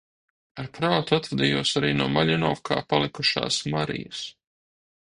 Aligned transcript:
Ar 0.63 0.69
prātu 0.77 1.15
atvadījos 1.17 1.75
arī 1.81 1.93
no 1.99 2.09
Maļinovkā 2.15 2.81
palikušās 2.95 3.63
Marijas. 3.77 4.27